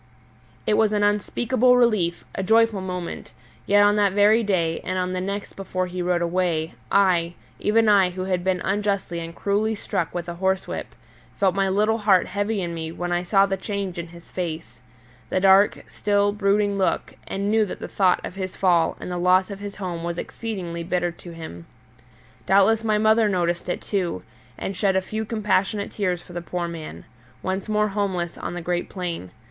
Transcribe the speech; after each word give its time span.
It 0.65 0.73
was 0.77 0.93
an 0.93 1.03
unspeakable 1.03 1.77
relief, 1.77 2.25
a 2.33 2.41
joyful 2.41 2.81
moment; 2.81 3.33
yet 3.67 3.83
on 3.83 3.97
that 3.97 4.13
very 4.13 4.41
day, 4.41 4.79
and 4.79 4.97
on 4.97 5.13
the 5.13 5.21
next 5.21 5.53
before 5.53 5.85
he 5.85 6.01
rode 6.01 6.23
away, 6.23 6.73
I, 6.91 7.35
even 7.59 7.87
I 7.87 8.09
who 8.09 8.23
had 8.23 8.43
been 8.43 8.61
unjustly 8.61 9.19
and 9.19 9.35
cruelly 9.35 9.75
struck 9.75 10.11
with 10.11 10.27
a 10.27 10.33
horsewhip, 10.33 10.95
felt 11.35 11.53
my 11.53 11.69
little 11.69 11.99
heart 11.99 12.25
heavy 12.25 12.63
in 12.63 12.73
me 12.73 12.91
when 12.91 13.11
I 13.11 13.21
saw 13.21 13.45
the 13.45 13.57
change 13.57 13.99
in 13.99 14.07
his 14.07 14.31
face 14.31 14.81
the 15.29 15.39
dark, 15.39 15.83
still, 15.87 16.31
brooding 16.31 16.79
look, 16.79 17.13
and 17.27 17.51
knew 17.51 17.63
that 17.67 17.77
the 17.77 17.87
thought 17.87 18.25
of 18.25 18.33
his 18.33 18.55
fall 18.55 18.97
and 18.99 19.11
the 19.11 19.19
loss 19.19 19.51
of 19.51 19.59
his 19.59 19.75
home 19.75 20.03
was 20.03 20.17
exceedingly 20.17 20.81
bitter 20.81 21.11
to 21.11 21.29
him. 21.29 21.67
Doubtless 22.47 22.83
my 22.83 22.97
mother 22.97 23.29
noticed 23.29 23.69
it, 23.69 23.81
too, 23.81 24.23
and 24.57 24.75
shed 24.75 24.95
a 24.95 24.99
few 25.01 25.25
compassionate 25.25 25.91
tears 25.91 26.23
for 26.23 26.33
the 26.33 26.41
poor 26.41 26.67
man, 26.67 27.05
once 27.43 27.69
more 27.69 27.89
homeless 27.89 28.35
on 28.35 28.55
the 28.55 28.61
great 28.63 28.89
plain. 28.89 29.29